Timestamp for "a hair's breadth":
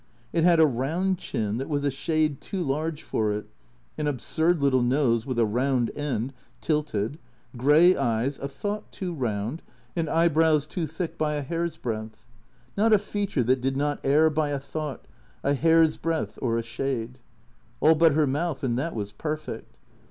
11.35-12.25, 15.43-16.39